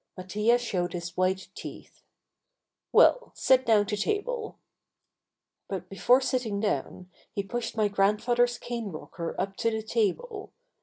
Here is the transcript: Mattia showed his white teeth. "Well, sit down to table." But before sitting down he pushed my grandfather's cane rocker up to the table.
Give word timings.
Mattia 0.17 0.57
showed 0.57 0.93
his 0.93 1.15
white 1.15 1.49
teeth. 1.53 2.01
"Well, 2.91 3.33
sit 3.35 3.67
down 3.67 3.85
to 3.85 3.95
table." 3.95 4.57
But 5.67 5.89
before 5.89 6.21
sitting 6.21 6.59
down 6.59 7.11
he 7.31 7.43
pushed 7.43 7.77
my 7.77 7.87
grandfather's 7.87 8.57
cane 8.57 8.87
rocker 8.89 9.39
up 9.39 9.55
to 9.57 9.69
the 9.69 9.83
table. 9.83 10.53